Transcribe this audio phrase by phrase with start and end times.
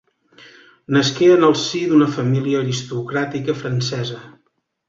[0.97, 4.23] Nasqué en el si d'una família aristocràtica francesa.